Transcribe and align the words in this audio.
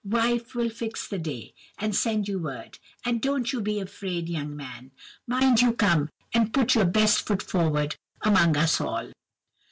Wife 0.03 0.55
will 0.55 0.71
fix 0.71 1.07
the 1.07 1.19
day, 1.19 1.53
and 1.77 1.95
send 1.95 2.27
you 2.27 2.39
word; 2.39 2.79
and 3.05 3.21
don't 3.21 3.53
you 3.53 3.61
be 3.61 3.79
afraid, 3.79 4.27
young 4.29 4.55
man! 4.55 4.89
Mind 5.27 5.61
you 5.61 5.73
come, 5.73 6.09
and 6.33 6.51
put 6.51 6.73
your 6.73 6.85
best 6.85 7.21
foot 7.27 7.43
forward 7.43 7.95
among 8.23 8.57
us 8.57 8.81
all! 8.81 9.11